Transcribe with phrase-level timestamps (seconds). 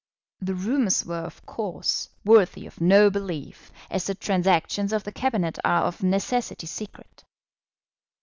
[0.39, 5.59] The rumours were, of course, worthy of no belief, as the transactions of the Cabinet
[5.63, 7.23] are of necessity secret.